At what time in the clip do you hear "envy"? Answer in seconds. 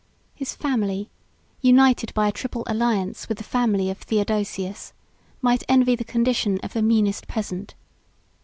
5.69-5.95